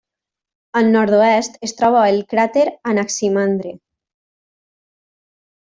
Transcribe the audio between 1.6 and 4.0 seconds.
es troba el cràter Anaximandre.